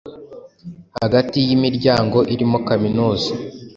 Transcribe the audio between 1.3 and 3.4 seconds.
yimiryango irimo kaminuza